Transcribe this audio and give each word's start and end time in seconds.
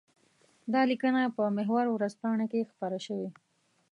دا 0.73 0.81
لیکنه 0.91 1.21
په 1.37 1.43
محور 1.57 1.85
ورځپاڼه 1.89 2.45
کې 2.51 2.69
خپره 2.71 2.97
شوې. 3.05 3.29